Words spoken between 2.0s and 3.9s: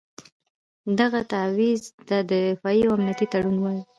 ته دفاعي او امنیتي تړون وایي.